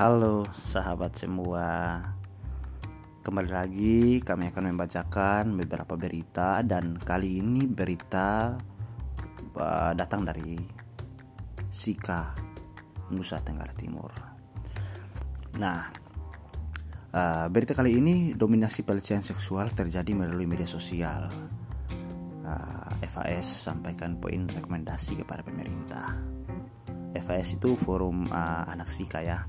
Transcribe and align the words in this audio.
Halo 0.00 0.48
sahabat 0.72 1.12
semua. 1.12 2.00
Kembali 3.20 3.50
lagi 3.52 4.24
kami 4.24 4.48
akan 4.48 4.72
membacakan 4.72 5.52
beberapa 5.60 5.92
berita 5.92 6.64
Dan 6.64 6.96
kali 6.96 7.44
ini 7.44 7.68
berita 7.68 8.56
uh, 9.60 9.92
datang 9.92 10.24
dari 10.24 10.56
Sika 11.68 12.32
Nusa 13.12 13.44
Tenggara 13.44 13.76
Timur. 13.76 14.08
Nah 15.60 15.92
uh, 17.12 17.52
berita 17.52 17.76
kali 17.76 18.00
ini 18.00 18.32
dominasi 18.32 18.80
pelecehan 18.80 19.20
seksual 19.20 19.68
terjadi 19.76 20.16
melalui 20.16 20.48
media 20.48 20.64
sosial. 20.64 21.28
Uh, 22.40 22.88
FAS 23.04 23.68
sampaikan 23.68 24.16
poin 24.16 24.48
rekomendasi 24.48 25.20
kepada 25.20 25.44
pemerintah. 25.44 26.16
FAS 27.20 27.60
itu 27.60 27.76
forum 27.76 28.32
anak 28.32 28.88
Sika 28.96 29.20
ya 29.20 29.44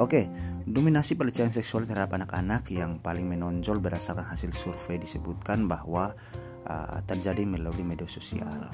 Oke, 0.00 0.24
dominasi 0.64 1.20
pelecehan 1.20 1.52
seksual 1.52 1.84
terhadap 1.84 2.16
anak-anak 2.16 2.64
yang 2.72 2.96
paling 3.04 3.28
menonjol 3.28 3.76
berdasarkan 3.76 4.24
hasil 4.24 4.56
survei 4.56 4.96
disebutkan 4.96 5.68
bahwa 5.68 6.16
uh, 6.64 6.96
terjadi 7.04 7.44
melalui 7.44 7.84
media 7.84 8.08
sosial. 8.08 8.72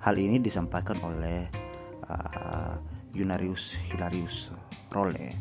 Hal 0.00 0.16
ini 0.16 0.40
disampaikan 0.40 0.96
oleh 1.04 1.44
uh, 2.08 2.72
Yunarius 3.12 3.76
Hilarius 3.92 4.48
Role 4.88 5.36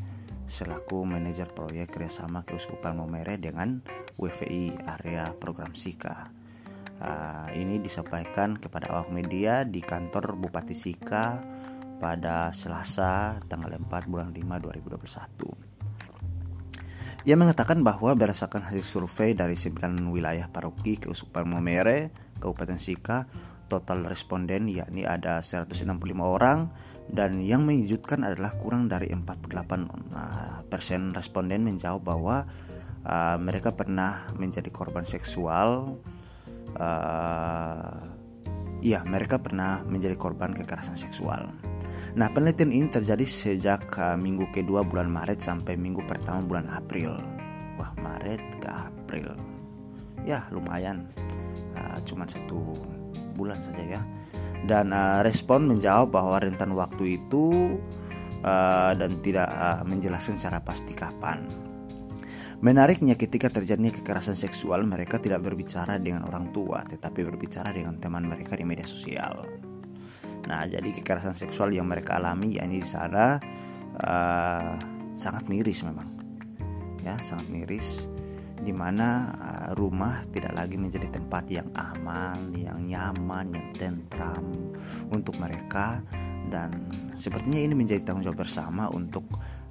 selaku 0.51 1.07
manajer 1.07 1.47
proyek 1.47 1.95
kerjasama 1.95 2.43
Keuskupan 2.43 2.99
Momere 2.99 3.39
dengan 3.39 3.79
WVI 4.19 4.83
area 4.99 5.31
program 5.31 5.79
Sika. 5.79 6.27
Uh, 6.95 7.47
ini 7.55 7.79
disampaikan 7.79 8.59
kepada 8.59 8.91
awak 8.91 9.15
media 9.15 9.63
di 9.63 9.79
kantor 9.79 10.35
Bupati 10.35 10.75
Sika 10.75 11.54
pada 11.97 12.51
Selasa 12.51 13.39
tanggal 13.47 13.75
4 13.75 14.11
bulan 14.11 14.31
5 14.31 14.39
2021. 14.39 15.65
Ia 17.25 17.33
mengatakan 17.33 17.81
bahwa 17.81 18.13
berdasarkan 18.13 18.69
hasil 18.69 18.85
survei 18.85 19.33
dari 19.33 19.57
9 19.57 20.13
wilayah 20.13 20.45
paroki 20.45 21.01
Keuskupan 21.01 21.49
Momere, 21.49 22.13
Kabupaten 22.37 22.77
Sika, 22.77 23.25
total 23.65 24.05
responden 24.05 24.69
yakni 24.69 25.09
ada 25.09 25.41
165 25.41 25.89
orang 26.21 26.69
dan 27.09 27.41
yang 27.41 27.65
mengejutkan 27.65 28.21
adalah 28.21 28.53
kurang 28.61 28.85
dari 28.85 29.09
48 29.09 30.69
persen 30.69 31.13
responden 31.17 31.65
menjawab 31.65 32.01
bahwa 32.01 32.45
uh, 33.05 33.37
mereka 33.41 33.73
pernah 33.73 34.29
menjadi 34.37 34.69
korban 34.73 35.05
seksual. 35.05 35.97
Uh, 36.75 38.13
mereka 38.85 39.41
pernah 39.41 39.81
menjadi 39.81 40.13
korban 40.13 40.53
kekerasan 40.53 40.93
seksual. 40.93 41.49
Nah, 42.15 42.31
penelitian 42.31 42.71
ini 42.71 42.87
terjadi 42.87 43.27
sejak 43.27 43.91
uh, 43.99 44.15
minggu 44.15 44.47
kedua 44.55 44.87
bulan 44.87 45.11
Maret 45.11 45.43
sampai 45.43 45.75
minggu 45.75 45.99
pertama 46.07 46.39
bulan 46.47 46.71
April. 46.71 47.11
Wah, 47.75 47.91
Maret 47.99 48.63
ke 48.63 48.69
April. 48.71 49.35
Ya, 50.23 50.47
lumayan. 50.47 51.11
Uh, 51.75 51.99
cuma 52.07 52.23
satu 52.23 52.71
bulan 53.35 53.59
saja 53.67 53.99
ya. 53.99 54.01
Dan 54.63 54.95
uh, 54.95 55.27
respon 55.27 55.67
menjawab 55.67 56.15
bahwa 56.15 56.39
rentan 56.39 56.71
waktu 56.71 57.19
itu 57.19 57.75
uh, 58.47 58.95
dan 58.95 59.19
tidak 59.19 59.51
uh, 59.51 59.83
menjelaskan 59.83 60.39
secara 60.39 60.63
pasti 60.63 60.95
kapan. 60.95 61.43
Menariknya 62.63 63.19
ketika 63.19 63.51
terjadinya 63.51 63.91
kekerasan 63.91 64.39
seksual 64.39 64.87
mereka 64.87 65.19
tidak 65.19 65.43
berbicara 65.43 65.99
dengan 65.99 66.23
orang 66.23 66.55
tua 66.55 66.87
tetapi 66.87 67.27
berbicara 67.27 67.75
dengan 67.75 67.99
teman 67.99 68.23
mereka 68.23 68.55
di 68.55 68.63
media 68.63 68.87
sosial. 68.87 69.43
Nah, 70.45 70.69
jadi 70.69 70.89
kekerasan 70.93 71.33
seksual 71.33 71.73
yang 71.73 71.89
mereka 71.89 72.21
alami 72.21 72.57
ya 72.57 72.63
ini 72.65 72.81
di 72.81 72.89
sana 72.89 73.37
uh, 73.97 74.73
sangat 75.17 75.49
miris 75.49 75.81
memang. 75.81 76.09
Ya, 77.01 77.17
sangat 77.25 77.49
miris 77.49 78.09
di 78.61 78.71
mana 78.71 79.29
uh, 79.35 79.69
rumah 79.77 80.25
tidak 80.31 80.53
lagi 80.55 80.77
menjadi 80.77 81.11
tempat 81.11 81.43
yang 81.49 81.69
aman, 81.75 82.53
yang 82.55 82.79
nyaman, 82.85 83.53
yang 83.53 83.67
tentram 83.75 84.45
untuk 85.11 85.37
mereka 85.37 86.01
dan 86.49 86.89
sepertinya 87.17 87.57
ini 87.57 87.73
menjadi 87.73 88.05
tanggung 88.05 88.25
jawab 88.25 88.45
bersama 88.45 88.89
untuk 88.93 89.25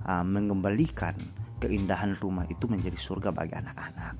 uh, 0.04 0.26
mengembalikan 0.26 1.14
keindahan 1.62 2.12
rumah 2.18 2.44
itu 2.50 2.68
menjadi 2.68 2.98
surga 2.98 3.30
bagi 3.32 3.56
anak-anak. 3.56 4.14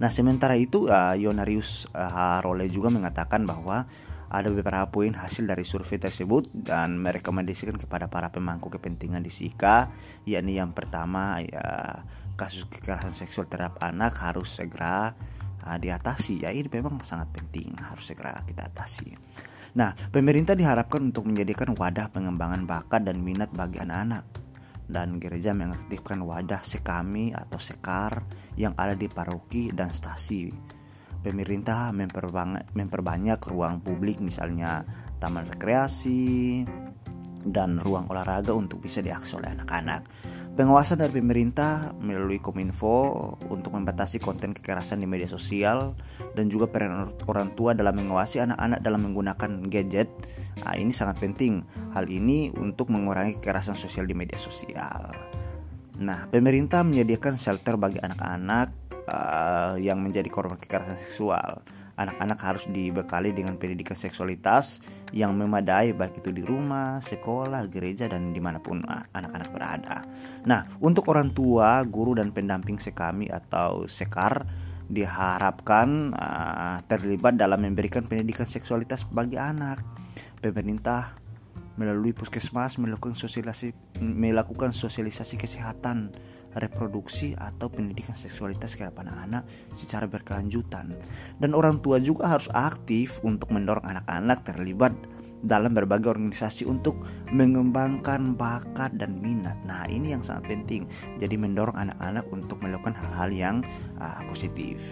Nah, 0.00 0.10
sementara 0.10 0.58
itu 0.58 0.88
uh, 0.88 1.14
Yonarius 1.14 1.86
uh, 1.94 2.10
Harole 2.10 2.66
juga 2.66 2.90
mengatakan 2.90 3.44
bahwa 3.44 3.86
ada 4.28 4.52
beberapa 4.52 4.84
poin 4.92 5.16
hasil 5.16 5.48
dari 5.48 5.64
survei 5.64 5.96
tersebut 5.96 6.52
dan 6.52 7.00
merekomendasikan 7.00 7.80
kepada 7.80 8.12
para 8.12 8.28
pemangku 8.28 8.68
kepentingan 8.68 9.24
di 9.24 9.32
SIKA 9.32 9.88
yakni 10.28 10.60
yang 10.60 10.76
pertama 10.76 11.40
ya 11.40 12.04
kasus 12.38 12.70
kekerasan 12.70 13.18
seksual 13.18 13.50
terhadap 13.50 13.82
anak 13.82 14.14
harus 14.22 14.54
segera 14.54 15.10
uh, 15.66 15.78
diatasi. 15.80 16.46
Ya 16.46 16.54
ini 16.54 16.70
memang 16.70 17.02
sangat 17.02 17.34
penting 17.34 17.74
harus 17.82 18.06
segera 18.06 18.38
kita 18.46 18.70
atasi. 18.70 19.10
Nah, 19.74 19.92
pemerintah 20.14 20.54
diharapkan 20.54 21.10
untuk 21.10 21.26
menjadikan 21.26 21.74
wadah 21.74 22.08
pengembangan 22.14 22.64
bakat 22.64 23.02
dan 23.04 23.20
minat 23.20 23.50
bagi 23.50 23.82
anak-anak. 23.82 24.24
Dan 24.88 25.20
gereja 25.20 25.52
mengaktifkan 25.52 26.24
wadah 26.24 26.64
sekami 26.64 27.28
atau 27.36 27.60
sekar 27.60 28.24
yang 28.56 28.72
ada 28.72 28.96
di 28.96 29.04
paroki 29.04 29.68
dan 29.68 29.92
stasi 29.92 30.77
pemerintah 31.22 31.90
memperbanyak, 31.90 32.74
memperbanyak 32.74 33.40
ruang 33.46 33.82
publik 33.82 34.22
misalnya 34.22 34.82
taman 35.18 35.46
rekreasi 35.50 36.62
dan 37.42 37.78
ruang 37.78 38.10
olahraga 38.10 38.54
untuk 38.54 38.82
bisa 38.82 39.02
diakses 39.02 39.34
oleh 39.38 39.54
anak-anak. 39.54 40.02
Pengawasan 40.58 40.98
dari 40.98 41.14
pemerintah 41.22 41.94
melalui 42.02 42.42
Kominfo 42.42 43.14
untuk 43.46 43.78
membatasi 43.78 44.18
konten 44.18 44.50
kekerasan 44.50 44.98
di 44.98 45.06
media 45.06 45.30
sosial 45.30 45.94
dan 46.34 46.50
juga 46.50 46.66
peran 46.66 47.14
orang 47.30 47.54
tua 47.54 47.78
dalam 47.78 47.94
mengawasi 47.94 48.42
anak-anak 48.42 48.82
dalam 48.82 49.06
menggunakan 49.06 49.70
gadget. 49.70 50.10
Nah, 50.66 50.74
ini 50.74 50.90
sangat 50.90 51.22
penting. 51.22 51.62
Hal 51.94 52.10
ini 52.10 52.50
untuk 52.58 52.90
mengurangi 52.90 53.38
kekerasan 53.38 53.78
sosial 53.78 54.10
di 54.10 54.18
media 54.18 54.34
sosial. 54.34 55.14
Nah, 56.02 56.26
pemerintah 56.26 56.82
menyediakan 56.82 57.38
shelter 57.38 57.78
bagi 57.78 58.02
anak-anak 58.02 58.87
uh, 59.08 59.74
yang 59.80 59.98
menjadi 60.04 60.28
korban 60.28 60.60
kekerasan 60.60 61.00
seksual. 61.08 61.64
Anak-anak 61.98 62.38
harus 62.38 62.64
dibekali 62.70 63.34
dengan 63.34 63.58
pendidikan 63.58 63.98
seksualitas 63.98 64.78
yang 65.10 65.34
memadai 65.34 65.96
baik 65.96 66.22
itu 66.22 66.30
di 66.30 66.46
rumah, 66.46 67.02
sekolah, 67.02 67.66
gereja 67.66 68.06
dan 68.06 68.30
di 68.30 68.38
mana 68.38 68.62
pun 68.62 68.78
anak-anak 68.86 69.50
berada. 69.50 70.06
Nah, 70.46 70.78
untuk 70.78 71.10
orang 71.10 71.34
tua, 71.34 71.82
guru 71.82 72.14
dan 72.14 72.30
pendamping 72.30 72.78
sekami 72.78 73.26
atau 73.26 73.90
sekar 73.90 74.46
diharapkan 74.86 76.14
uh, 76.14 76.78
terlibat 76.86 77.34
dalam 77.34 77.66
memberikan 77.66 78.06
pendidikan 78.06 78.46
seksualitas 78.46 79.02
bagi 79.10 79.34
anak. 79.34 79.82
Pemerintah 80.38 81.18
melalui 81.78 82.10
puskesmas 82.10 82.78
melakukan 82.78 83.14
sosialisasi 83.14 83.98
melakukan 84.02 84.74
sosialisasi 84.74 85.38
kesehatan 85.38 86.10
reproduksi 86.58 87.32
atau 87.38 87.70
pendidikan 87.70 88.18
seksualitas 88.18 88.74
kepada 88.74 89.08
anak-anak 89.08 89.42
secara 89.78 90.04
berkelanjutan. 90.10 90.98
Dan 91.38 91.54
orang 91.54 91.78
tua 91.78 92.02
juga 92.02 92.28
harus 92.30 92.50
aktif 92.50 93.22
untuk 93.22 93.54
mendorong 93.54 93.86
anak-anak 93.86 94.38
terlibat 94.44 94.94
dalam 95.38 95.70
berbagai 95.70 96.10
organisasi 96.10 96.66
untuk 96.66 96.98
mengembangkan 97.30 98.34
bakat 98.34 98.98
dan 98.98 99.22
minat. 99.22 99.54
Nah, 99.62 99.86
ini 99.86 100.14
yang 100.14 100.22
sangat 100.26 100.50
penting. 100.50 100.90
Jadi 101.22 101.34
mendorong 101.38 101.78
anak-anak 101.78 102.26
untuk 102.34 102.58
melakukan 102.58 102.98
hal-hal 102.98 103.30
yang 103.30 103.56
uh, 104.02 104.18
positif. 104.26 104.82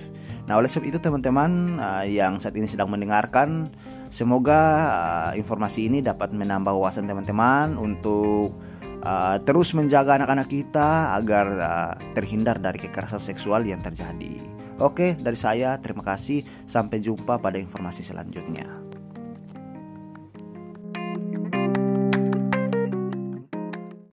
Nah, 0.47 0.63
oleh 0.63 0.71
sebab 0.71 0.87
itu 0.87 0.99
teman-teman 1.03 1.83
uh, 1.83 2.07
yang 2.07 2.39
saat 2.39 2.55
ini 2.55 2.71
sedang 2.71 2.87
mendengarkan, 2.87 3.67
semoga 4.15 4.61
uh, 4.87 5.31
informasi 5.35 5.91
ini 5.91 5.99
dapat 5.99 6.31
menambah 6.31 6.71
wawasan 6.71 7.11
teman-teman 7.11 7.75
untuk 7.75 8.55
uh, 9.03 9.37
terus 9.43 9.75
menjaga 9.75 10.17
anak-anak 10.21 10.49
kita 10.49 11.17
agar 11.19 11.47
uh, 11.59 11.93
terhindar 12.15 12.63
dari 12.63 12.79
kekerasan 12.79 13.23
seksual 13.23 13.67
yang 13.67 13.83
terjadi. 13.83 14.39
Oke, 14.77 15.17
dari 15.17 15.39
saya 15.41 15.81
terima 15.81 16.05
kasih. 16.05 16.45
Sampai 16.69 17.01
jumpa 17.01 17.41
pada 17.41 17.57
informasi 17.57 18.05
selanjutnya. 18.05 18.86